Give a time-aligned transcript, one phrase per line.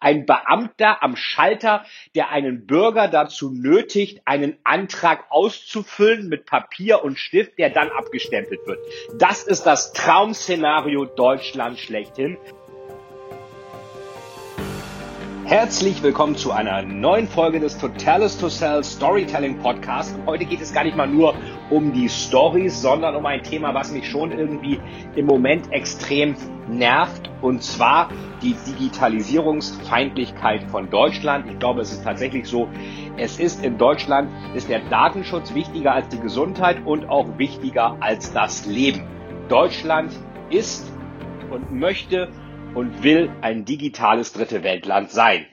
[0.00, 1.84] ein Beamter am Schalter,
[2.14, 8.60] der einen Bürger dazu nötigt, einen Antrag auszufüllen mit Papier und Stift, der dann abgestempelt
[8.66, 8.78] wird.
[9.18, 12.38] Das ist das Traum-Szenario Deutschland schlechthin.
[15.48, 20.14] Herzlich willkommen zu einer neuen Folge des Totalis to Sell Storytelling Podcast.
[20.14, 21.34] Und heute geht es gar nicht mal nur
[21.70, 24.78] um die Stories, sondern um ein Thema, was mich schon irgendwie
[25.16, 26.36] im Moment extrem
[26.68, 27.30] nervt.
[27.40, 28.10] Und zwar
[28.42, 31.50] die Digitalisierungsfeindlichkeit von Deutschland.
[31.50, 32.68] Ich glaube, es ist tatsächlich so.
[33.16, 38.34] Es ist in Deutschland, ist der Datenschutz wichtiger als die Gesundheit und auch wichtiger als
[38.34, 39.00] das Leben.
[39.48, 40.12] Deutschland
[40.50, 40.92] ist
[41.50, 42.28] und möchte
[42.78, 45.46] und will ein digitales dritte Weltland sein.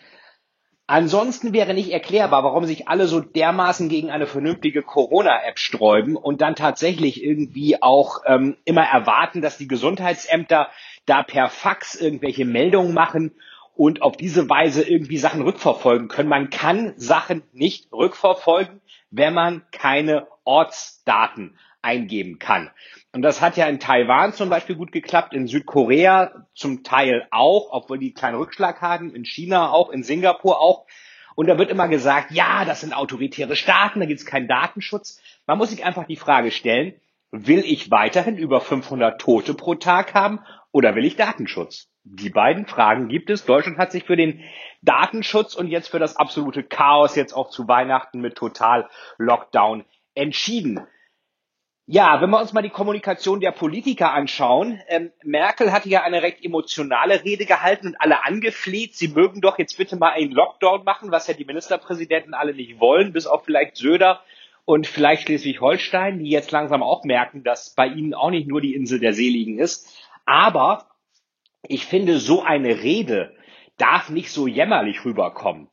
[0.86, 6.42] Ansonsten wäre nicht erklärbar, warum sich alle so dermaßen gegen eine vernünftige Corona-App sträuben und
[6.42, 10.70] dann tatsächlich irgendwie auch ähm, immer erwarten, dass die Gesundheitsämter
[11.08, 13.32] da per Fax irgendwelche Meldungen machen
[13.74, 16.30] und auf diese Weise irgendwie Sachen rückverfolgen können.
[16.30, 22.70] Man kann Sachen nicht rückverfolgen, wenn man keine Ortsdaten eingeben kann.
[23.14, 27.70] Und das hat ja in Taiwan zum Beispiel gut geklappt, in Südkorea zum Teil auch,
[27.72, 30.86] obwohl die kleinen Rückschlag hatten, in China auch, in Singapur auch.
[31.36, 35.22] Und da wird immer gesagt, ja, das sind autoritäre Staaten, da gibt es keinen Datenschutz.
[35.48, 36.96] Man muss sich einfach die Frage stellen,
[37.32, 40.40] will ich weiterhin über 500 Tote pro Tag haben
[40.72, 41.88] oder will ich Datenschutz?
[42.04, 43.46] Die beiden Fragen gibt es.
[43.46, 44.42] Deutschland hat sich für den
[44.82, 50.86] Datenschutz und jetzt für das absolute Chaos jetzt auch zu Weihnachten mit Total Lockdown entschieden.
[51.88, 56.24] Ja, wenn wir uns mal die Kommunikation der Politiker anschauen, ähm, Merkel hatte ja eine
[56.24, 60.84] recht emotionale Rede gehalten und alle angefleht, sie mögen doch jetzt bitte mal einen Lockdown
[60.84, 64.22] machen, was ja die Ministerpräsidenten alle nicht wollen, bis auf vielleicht Söder
[64.66, 68.74] und vielleicht Schleswig-Holstein, die jetzt langsam auch merken, dass bei ihnen auch nicht nur die
[68.74, 69.96] Insel der Seligen ist.
[70.26, 70.88] Aber
[71.68, 73.36] ich finde, so eine Rede
[73.78, 75.68] darf nicht so jämmerlich rüberkommen.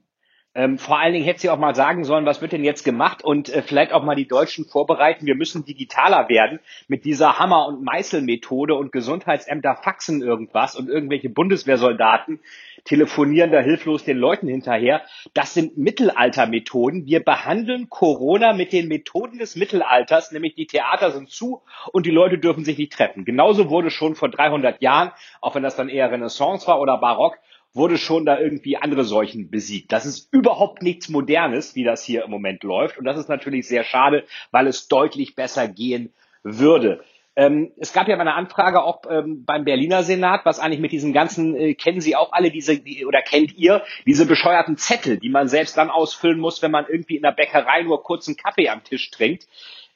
[0.55, 3.25] Ähm, vor allen Dingen hätte sie auch mal sagen sollen, was wird denn jetzt gemacht
[3.25, 5.25] und äh, vielleicht auch mal die Deutschen vorbereiten.
[5.25, 11.31] Wir müssen digitaler werden mit dieser Hammer- und Meißel-Methode und Gesundheitsämter faxen irgendwas und irgendwelche
[11.31, 12.41] Bundeswehrsoldaten
[12.84, 15.03] telefonieren da hilflos den Leuten hinterher.
[15.32, 17.06] Das sind Mittelaltermethoden.
[17.06, 21.62] Wir behandeln Corona mit den Methoden des Mittelalters, nämlich die Theater sind zu
[21.93, 23.25] und die Leute dürfen sich nicht treffen.
[23.25, 27.38] Genauso wurde schon vor 300 Jahren, auch wenn das dann eher Renaissance war oder Barock,
[27.75, 29.93] wurde schon da irgendwie andere Seuchen besiegt.
[29.93, 32.99] Das ist überhaupt nichts Modernes, wie das hier im Moment läuft.
[32.99, 36.12] Und das ist natürlich sehr schade, weil es deutlich besser gehen
[36.43, 37.03] würde.
[37.34, 40.93] Ähm, es gab ja mal eine Anfrage auch ähm, beim Berliner Senat, was eigentlich mit
[40.93, 45.19] diesem ganzen, äh, kennen Sie auch alle diese, die, oder kennt ihr, diese bescheuerten Zettel,
[45.19, 48.37] die man selbst dann ausfüllen muss, wenn man irgendwie in der Bäckerei nur kurz einen
[48.37, 49.47] Kaffee am Tisch trinkt.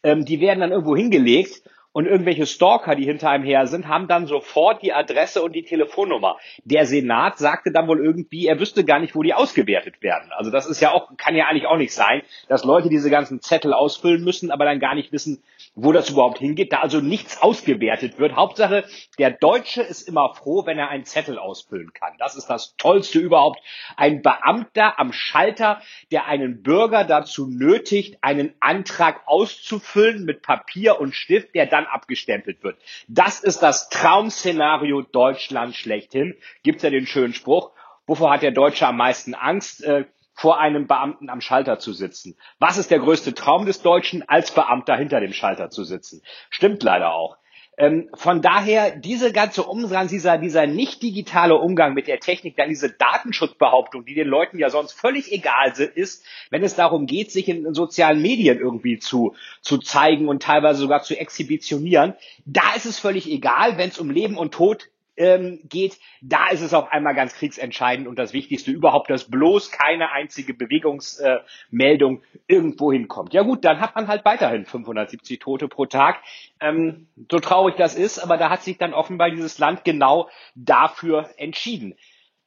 [0.03, 1.63] Ähm, die werden dann irgendwo hingelegt
[1.97, 5.63] und irgendwelche Stalker, die hinter einem her sind, haben dann sofort die Adresse und die
[5.63, 6.37] Telefonnummer.
[6.63, 10.31] Der Senat sagte dann wohl irgendwie, er wüsste gar nicht, wo die ausgewertet werden.
[10.37, 12.21] Also das ist ja auch, kann ja eigentlich auch nicht sein,
[12.51, 15.43] dass Leute diese ganzen Zettel ausfüllen müssen, aber dann gar nicht wissen,
[15.75, 18.37] wo das überhaupt hingeht, da also nichts ausgewertet wird.
[18.37, 18.85] Hauptsache,
[19.19, 22.13] der Deutsche ist immer froh, wenn er einen Zettel ausfüllen kann.
[22.19, 23.61] Das ist das Tollste überhaupt.
[23.97, 25.81] Ein Beamter am Schalter,
[26.13, 32.63] der einen Bürger dazu nötigt, einen Antrag auszufüllen mit Papier und Stift, der dann abgestempelt
[32.63, 32.79] wird.
[33.09, 36.37] Das ist das Traum-Szenario Deutschland schlechthin.
[36.63, 37.71] Gibt's ja den schönen Spruch.
[38.07, 39.83] Wovor hat der Deutsche am meisten Angst?
[39.85, 40.05] Äh,
[40.37, 42.37] vor einem Beamten am Schalter zu sitzen.
[42.59, 46.21] Was ist der größte Traum des Deutschen, als Beamter hinter dem Schalter zu sitzen?
[46.51, 47.39] Stimmt leider auch.
[47.79, 52.71] Ähm, von daher, diese ganze Umgang, dieser, dieser nicht digitale Umgang mit der Technik, dann
[52.71, 57.49] diese Datenschutzbehauptung, die den Leuten ja sonst völlig egal ist, wenn es darum geht, sich
[57.49, 62.15] in, in sozialen Medien irgendwie zu, zu zeigen und teilweise sogar zu exhibitionieren,
[62.47, 66.61] da ist es völlig egal, wenn es um Leben und Tod ähm, geht, da ist
[66.61, 72.39] es auf einmal ganz kriegsentscheidend und das Wichtigste überhaupt, dass bloß keine einzige Bewegungsmeldung äh,
[72.47, 73.35] irgendwo hinkommt.
[73.35, 76.21] Ja gut, dann hat man halt weiterhin 570 Tote pro Tag.
[76.61, 81.31] Ähm, so traurig das ist, aber da hat sich dann offenbar dieses Land genau dafür
[81.37, 81.95] entschieden.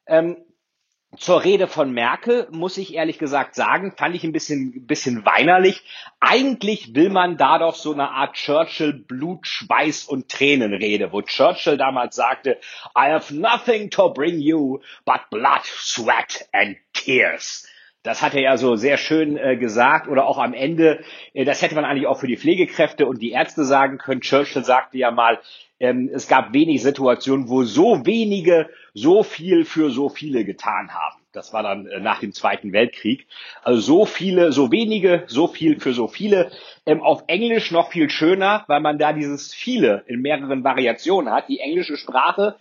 [0.06, 0.38] Ähm,
[1.18, 5.84] zur Rede von Merkel muss ich ehrlich gesagt sagen, fand ich ein bisschen, bisschen weinerlich.
[6.20, 11.78] Eigentlich will man da doch so eine Art Churchill Blut, Schweiß und Tränenrede, wo Churchill
[11.78, 12.60] damals sagte,
[12.96, 17.68] I have nothing to bring you but blood, sweat and tears.
[18.04, 21.04] Das hat er ja so sehr schön äh, gesagt oder auch am Ende,
[21.34, 24.22] äh, das hätte man eigentlich auch für die Pflegekräfte und die Ärzte sagen können.
[24.22, 25.40] Churchill sagte ja mal,
[25.82, 31.22] ähm, es gab wenig Situationen, wo so wenige so viel für so viele getan haben.
[31.32, 33.28] Das war dann äh, nach dem Zweiten Weltkrieg.
[33.64, 36.52] Also so viele, so wenige, so viel für so viele.
[36.86, 41.50] Ähm, auf Englisch noch viel schöner, weil man da dieses viele in mehreren Variationen hat.
[41.50, 42.56] Die englische Sprache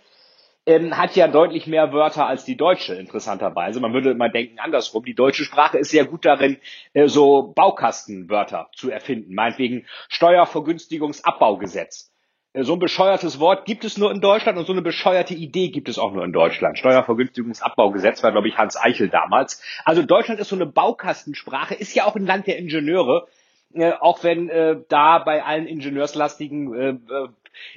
[0.69, 3.79] ähm, hat ja deutlich mehr Wörter als die deutsche, interessanterweise.
[3.79, 5.03] Man würde mal denken andersrum.
[5.03, 6.57] Die deutsche Sprache ist sehr gut darin,
[6.93, 9.33] äh, so Baukastenwörter zu erfinden.
[9.33, 12.11] Meinetwegen Steuervergünstigungsabbaugesetz.
[12.53, 15.69] Äh, so ein bescheuertes Wort gibt es nur in Deutschland und so eine bescheuerte Idee
[15.69, 16.77] gibt es auch nur in Deutschland.
[16.77, 19.63] Steuervergünstigungsabbaugesetz war, glaube ich, Hans Eichel damals.
[19.85, 23.25] Also Deutschland ist so eine Baukastensprache, ist ja auch ein Land der Ingenieure,
[23.73, 27.29] äh, auch wenn äh, da bei allen ingenieurslastigen äh, äh,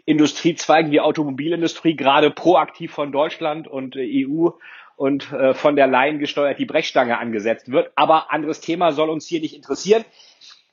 [0.05, 4.51] Industriezweigen wie Automobilindustrie gerade proaktiv von Deutschland und äh, EU
[4.97, 7.91] und äh, von der Leyen gesteuert die Brechstange angesetzt wird.
[7.97, 10.05] Aber anderes Thema soll uns hier nicht interessieren.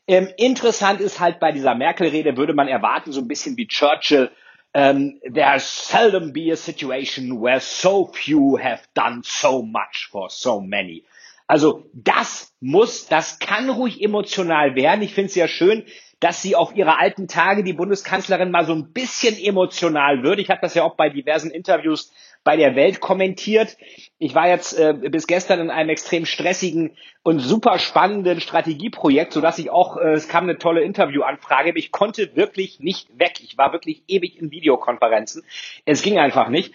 [0.07, 4.31] Ähm, interessant ist halt bei dieser Merkel-Rede würde man erwarten, so ein bisschen wie Churchill,
[4.71, 10.29] um, ähm, there seldom be a situation where so few have done so much for
[10.29, 11.03] so many.
[11.47, 15.01] Also das muss, das kann ruhig emotional werden.
[15.01, 15.83] Ich finde es sehr schön,
[16.19, 20.39] dass sie auf ihre alten Tage, die Bundeskanzlerin, mal so ein bisschen emotional wird.
[20.39, 22.11] Ich habe das ja auch bei diversen Interviews
[22.43, 23.77] bei der Welt kommentiert.
[24.17, 29.59] Ich war jetzt äh, bis gestern in einem extrem stressigen und super spannenden Strategieprojekt, sodass
[29.59, 33.39] ich auch, äh, es kam eine tolle Interviewanfrage, ich konnte wirklich nicht weg.
[33.41, 35.43] Ich war wirklich ewig in Videokonferenzen.
[35.85, 36.73] Es ging einfach nicht.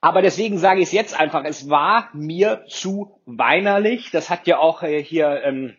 [0.00, 4.10] Aber deswegen sage ich es jetzt einfach, es war mir zu weinerlich.
[4.12, 5.76] Das hat ja auch äh, hier ähm,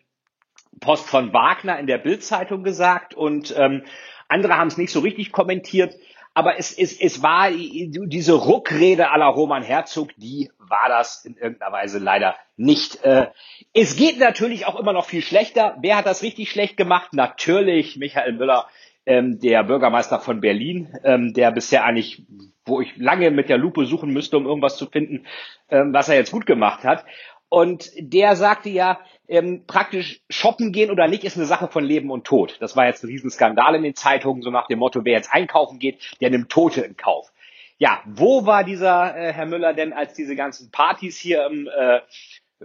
[0.80, 3.84] Post von Wagner in der Bildzeitung gesagt und ähm,
[4.28, 5.94] andere haben es nicht so richtig kommentiert.
[6.32, 11.72] Aber es, es, es war diese Ruckrede aller Roman Herzog, die war das in irgendeiner
[11.72, 13.04] Weise leider nicht.
[13.04, 13.26] Äh,
[13.74, 15.76] es geht natürlich auch immer noch viel schlechter.
[15.80, 17.12] Wer hat das richtig schlecht gemacht?
[17.12, 18.68] Natürlich Michael Müller,
[19.06, 22.22] ähm, der Bürgermeister von Berlin, ähm, der bisher eigentlich,
[22.64, 25.26] wo ich lange mit der Lupe suchen müsste, um irgendwas zu finden,
[25.68, 27.04] ähm, was er jetzt gut gemacht hat.
[27.50, 32.10] Und der sagte ja, ähm, praktisch shoppen gehen oder nicht ist eine Sache von Leben
[32.10, 32.56] und Tod.
[32.60, 35.78] Das war jetzt ein Riesenskandal in den Zeitungen, so nach dem Motto, wer jetzt einkaufen
[35.78, 37.30] geht, der nimmt Tote in Kauf.
[37.76, 42.00] Ja, wo war dieser äh, Herr Müller denn, als diese ganzen Partys hier im äh,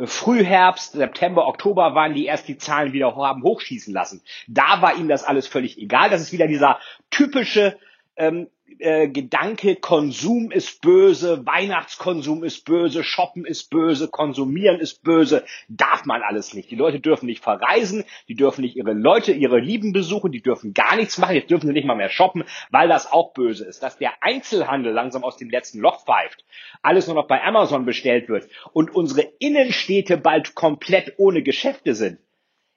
[0.05, 4.21] Frühherbst, September, Oktober waren, die erst die Zahlen wieder haben hochschießen lassen.
[4.47, 6.09] Da war ihm das alles völlig egal.
[6.09, 6.79] Das ist wieder dieser
[7.09, 7.77] typische
[8.17, 8.47] ähm,
[8.79, 16.05] äh, Gedanke, Konsum ist böse, Weihnachtskonsum ist böse, Shoppen ist böse, Konsumieren ist böse, darf
[16.05, 16.71] man alles nicht.
[16.71, 20.73] Die Leute dürfen nicht verreisen, die dürfen nicht ihre Leute, ihre Lieben besuchen, die dürfen
[20.73, 23.81] gar nichts machen, jetzt dürfen sie nicht mal mehr shoppen, weil das auch böse ist.
[23.81, 26.43] Dass der Einzelhandel langsam aus dem letzten Loch pfeift,
[26.81, 32.19] alles nur noch bei Amazon bestellt wird und unsere Innenstädte bald komplett ohne Geschäfte sind,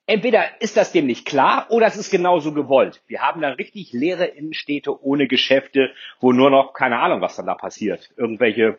[0.08, 3.02] entweder ist das dem nicht klar oder es ist genauso gewollt.
[3.06, 7.46] Wir haben dann richtig leere Innenstädte ohne Geschäfte, wo nur noch, keine Ahnung, was dann
[7.46, 8.10] da passiert.
[8.16, 8.78] Irgendwelche,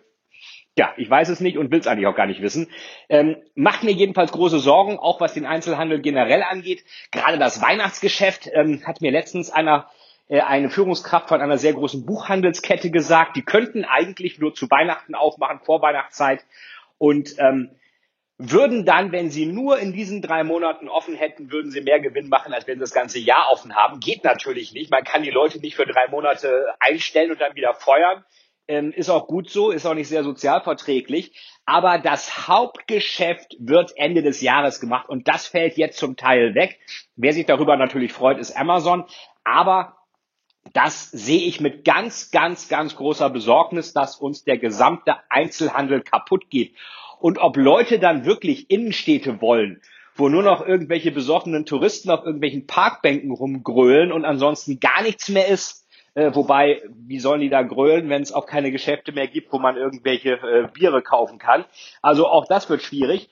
[0.75, 2.67] ja, ich weiß es nicht und will es eigentlich auch gar nicht wissen.
[3.07, 6.83] Ähm, macht mir jedenfalls große Sorgen, auch was den Einzelhandel generell angeht.
[7.11, 9.89] Gerade das Weihnachtsgeschäft ähm, hat mir letztens einer
[10.29, 15.13] äh, eine Führungskraft von einer sehr großen Buchhandelskette gesagt, die könnten eigentlich nur zu Weihnachten
[15.13, 16.43] aufmachen, vor Weihnachtszeit.
[16.97, 17.69] Und ähm,
[18.41, 22.29] würden dann, wenn sie nur in diesen drei Monaten offen hätten, würden sie mehr Gewinn
[22.29, 23.99] machen, als wenn sie das ganze Jahr offen haben.
[23.99, 24.89] Geht natürlich nicht.
[24.89, 28.23] Man kann die Leute nicht für drei Monate einstellen und dann wieder feuern.
[28.69, 31.33] Ähm, ist auch gut so, ist auch nicht sehr sozialverträglich.
[31.65, 36.79] Aber das Hauptgeschäft wird Ende des Jahres gemacht und das fällt jetzt zum Teil weg.
[37.17, 39.03] Wer sich darüber natürlich freut, ist Amazon.
[39.43, 39.97] Aber
[40.71, 46.49] das sehe ich mit ganz, ganz, ganz großer Besorgnis, dass uns der gesamte Einzelhandel kaputt
[46.49, 46.73] geht.
[47.19, 49.81] Und ob Leute dann wirklich Innenstädte wollen,
[50.15, 55.47] wo nur noch irgendwelche besoffenen Touristen auf irgendwelchen Parkbänken rumgrölen und ansonsten gar nichts mehr
[55.47, 55.85] ist,
[56.15, 59.59] äh, wobei, wie sollen die da grölen, wenn es auch keine Geschäfte mehr gibt, wo
[59.59, 61.65] man irgendwelche äh, Biere kaufen kann?
[62.01, 63.29] Also auch das wird schwierig.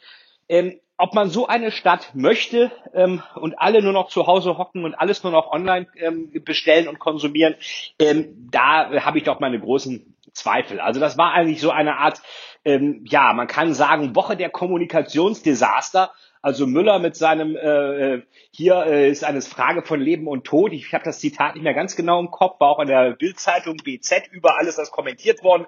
[0.47, 4.83] Ähm, ob man so eine Stadt möchte ähm, und alle nur noch zu Hause hocken
[4.83, 7.55] und alles nur noch online ähm, bestellen und konsumieren,
[7.99, 10.79] ähm, da habe ich doch meine großen Zweifel.
[10.79, 12.21] Also das war eigentlich so eine Art
[12.67, 16.11] ähm, ja, man kann sagen, Woche der Kommunikationsdesaster.
[16.41, 20.73] Also Müller mit seinem, äh, äh, hier äh, ist eine Frage von Leben und Tod.
[20.73, 23.77] Ich habe das Zitat nicht mehr ganz genau im Kopf, war auch in der Bildzeitung,
[23.77, 25.65] BZ, überall ist das kommentiert worden.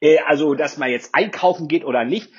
[0.00, 2.30] Äh, also, dass man jetzt einkaufen geht oder nicht.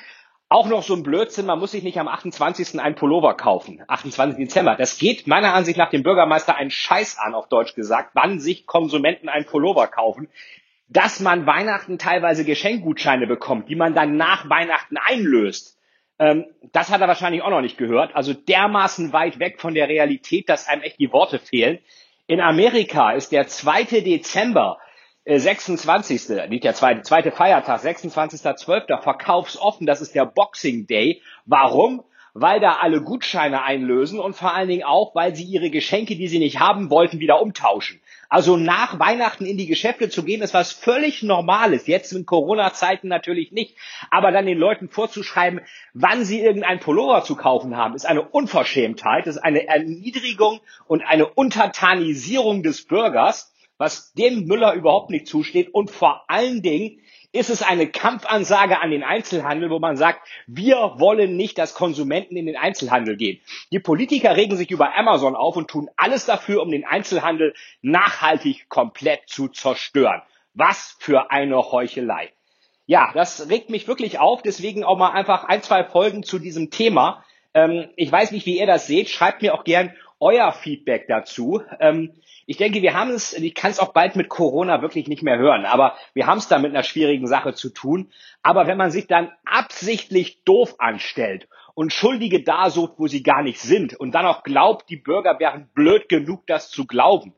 [0.49, 2.79] Auch noch so ein Blödsinn, man muss sich nicht am 28.
[2.79, 3.83] einen Pullover kaufen.
[3.87, 4.37] 28.
[4.37, 4.75] Dezember.
[4.75, 8.65] Das geht meiner Ansicht nach dem Bürgermeister einen Scheiß an, auf Deutsch gesagt, wann sich
[8.65, 10.27] Konsumenten einen Pullover kaufen
[10.89, 15.77] dass man Weihnachten teilweise Geschenkgutscheine bekommt, die man dann nach Weihnachten einlöst.
[16.17, 18.15] Ähm, das hat er wahrscheinlich auch noch nicht gehört.
[18.15, 21.79] Also dermaßen weit weg von der Realität, dass einem echt die Worte fehlen.
[22.27, 24.01] In Amerika ist der 2.
[24.01, 24.79] Dezember,
[25.37, 26.49] 26.
[26.49, 29.01] nicht der zweite, zweite Feiertag, 26.12.
[29.01, 29.85] verkaufsoffen.
[29.85, 31.21] Das ist der Boxing Day.
[31.45, 32.03] Warum?
[32.33, 36.27] weil da alle Gutscheine einlösen und vor allen Dingen auch, weil sie ihre Geschenke, die
[36.27, 38.01] sie nicht haben wollten, wieder umtauschen.
[38.29, 41.87] Also nach Weihnachten in die Geschäfte zu gehen, ist was völlig Normales.
[41.87, 43.75] Jetzt in Corona-Zeiten natürlich nicht.
[44.11, 45.61] Aber dann den Leuten vorzuschreiben,
[45.93, 51.27] wann sie irgendein Pullover zu kaufen haben, ist eine Unverschämtheit, ist eine Erniedrigung und eine
[51.27, 56.99] Untertanisierung des Bürgers, was dem Müller überhaupt nicht zusteht und vor allen Dingen
[57.31, 62.35] ist es eine Kampfansage an den Einzelhandel, wo man sagt, wir wollen nicht, dass Konsumenten
[62.35, 63.39] in den Einzelhandel gehen.
[63.71, 68.67] Die Politiker regen sich über Amazon auf und tun alles dafür, um den Einzelhandel nachhaltig
[68.67, 70.21] komplett zu zerstören.
[70.53, 72.33] Was für eine Heuchelei.
[72.87, 76.71] Ja, das regt mich wirklich auf, deswegen auch mal einfach ein, zwei Folgen zu diesem
[76.71, 77.23] Thema.
[77.53, 79.09] Ähm, ich weiß nicht, wie ihr das seht.
[79.09, 81.61] Schreibt mir auch gern euer Feedback dazu.
[81.79, 82.13] Ähm,
[82.45, 85.37] ich denke, wir haben es, ich kann es auch bald mit Corona wirklich nicht mehr
[85.37, 88.11] hören, aber wir haben es da mit einer schwierigen Sache zu tun.
[88.41, 93.43] Aber wenn man sich dann absichtlich doof anstellt und Schuldige da sucht, wo sie gar
[93.43, 97.35] nicht sind und dann auch glaubt, die Bürger wären blöd genug, das zu glauben,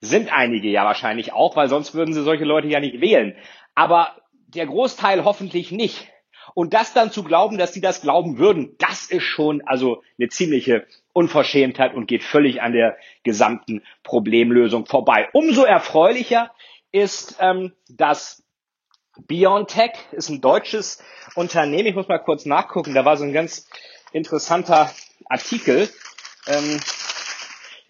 [0.00, 3.34] sind einige ja wahrscheinlich auch, weil sonst würden sie solche Leute ja nicht wählen.
[3.74, 4.16] Aber
[4.48, 6.08] der Großteil hoffentlich nicht.
[6.54, 10.28] Und das dann zu glauben, dass sie das glauben würden, das ist schon also eine
[10.28, 15.28] ziemliche Unverschämtheit und geht völlig an der gesamten Problemlösung vorbei.
[15.32, 16.50] Umso erfreulicher
[16.92, 18.44] ist, ähm, dass
[19.26, 21.02] BioNTech ist ein deutsches
[21.36, 21.86] Unternehmen.
[21.86, 22.94] Ich muss mal kurz nachgucken.
[22.94, 23.68] Da war so ein ganz
[24.12, 24.92] interessanter
[25.26, 25.88] Artikel.
[26.46, 26.80] Ähm,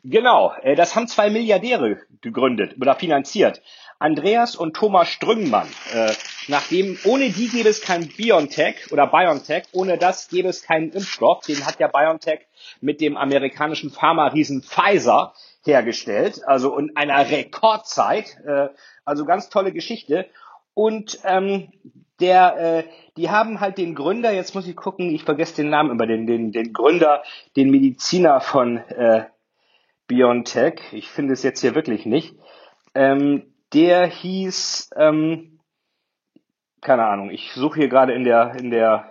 [0.05, 3.63] genau, äh, das haben zwei Milliardäre gegründet oder finanziert.
[3.99, 5.69] Andreas und Thomas Strüngmann.
[5.95, 6.13] Äh,
[6.49, 11.45] nachdem ohne die gäbe es kein BioNTech oder BioNTech, ohne das gäbe es keinen Impfstoff.
[11.47, 12.41] Den hat ja BioNTech
[12.81, 15.35] mit dem amerikanischen Pharma-Riesen Pfizer
[15.65, 18.37] hergestellt, also in einer Rekordzeit.
[18.47, 18.69] Äh,
[19.05, 20.27] also ganz tolle Geschichte.
[20.75, 21.73] Und ähm,
[22.21, 22.85] der, äh,
[23.17, 26.27] die haben halt den Gründer, jetzt muss ich gucken, ich vergesse den Namen über den,
[26.27, 27.23] den, den Gründer,
[27.57, 29.25] den Mediziner von äh,
[30.07, 30.81] BioNTech.
[30.93, 32.35] Ich finde es jetzt hier wirklich nicht.
[32.95, 35.54] Ähm, der hieß, ähm,
[36.85, 39.11] keine Ahnung, ich suche hier gerade in der, in der,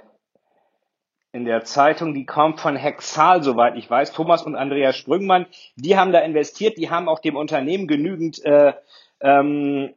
[1.33, 5.97] in der Zeitung, die kommt von Hexal, soweit ich weiß, Thomas und Andreas Sprüngmann, die
[5.97, 8.73] haben da investiert, die haben auch dem Unternehmen genügend äh,
[9.19, 9.93] ähm,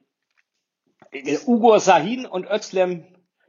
[1.46, 3.04] Ugur Sahin und Özlem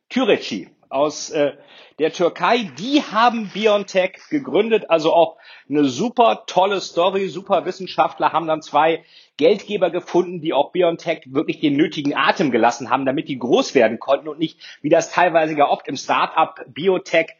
[0.09, 1.53] Türeci aus äh,
[1.99, 5.37] der Türkei, die haben BioNTech gegründet, also auch
[5.69, 9.03] eine super tolle Story, super Wissenschaftler haben dann zwei
[9.37, 13.99] Geldgeber gefunden, die auch BioNTech wirklich den nötigen Atem gelassen haben, damit die groß werden
[13.99, 17.35] konnten und nicht, wie das teilweise ja oft im Startup Biotech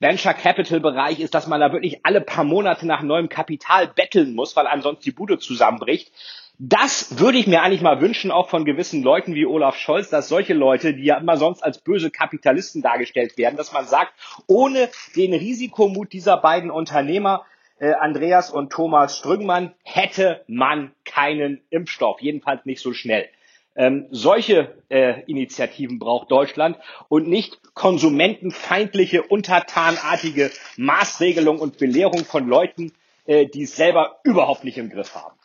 [0.00, 4.34] Venture Capital Bereich ist, dass man da wirklich alle paar Monate nach neuem Kapital betteln
[4.34, 6.10] muss, weil ansonsten die Bude zusammenbricht.
[6.62, 10.28] Das würde ich mir eigentlich mal wünschen, auch von gewissen Leuten wie Olaf Scholz, dass
[10.28, 14.12] solche Leute, die ja immer sonst als böse Kapitalisten dargestellt werden, dass man sagt,
[14.46, 17.46] ohne den Risikomut dieser beiden Unternehmer,
[17.78, 23.26] äh, Andreas und Thomas Strüngmann, hätte man keinen Impfstoff, jedenfalls nicht so schnell.
[23.74, 26.76] Ähm, solche äh, Initiativen braucht Deutschland
[27.08, 32.92] und nicht konsumentenfeindliche, untertanartige Maßregelung und Belehrung von Leuten,
[33.24, 35.39] äh, die es selber überhaupt nicht im Griff haben.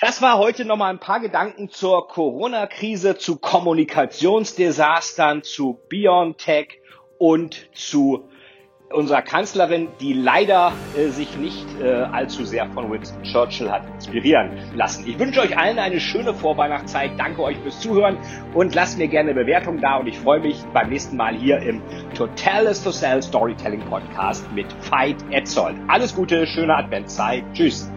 [0.00, 6.80] Das war heute nochmal ein paar Gedanken zur Corona-Krise, zu Kommunikationsdesastern, zu BioNTech
[7.18, 8.26] und zu
[8.90, 14.72] unserer Kanzlerin, die leider äh, sich nicht äh, allzu sehr von Winston Churchill hat inspirieren
[14.74, 15.06] lassen.
[15.06, 17.10] Ich wünsche euch allen eine schöne Vorweihnachtszeit.
[17.18, 18.16] Danke euch fürs Zuhören
[18.54, 21.58] und lasst mir gerne eine Bewertung da und ich freue mich beim nächsten Mal hier
[21.58, 21.82] im
[22.14, 25.76] Total is to Sell Storytelling Podcast mit Veit Etzold.
[25.88, 27.44] Alles Gute, schöne Adventszeit.
[27.52, 27.92] Tschüss.